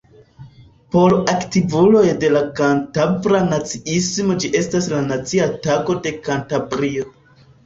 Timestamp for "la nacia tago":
4.95-5.99